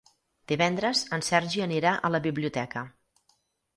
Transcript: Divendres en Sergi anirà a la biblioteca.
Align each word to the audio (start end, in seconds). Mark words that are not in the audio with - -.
Divendres 0.51 1.03
en 1.17 1.25
Sergi 1.29 1.63
anirà 1.67 1.93
a 2.09 2.13
la 2.17 2.25
biblioteca. 2.27 2.87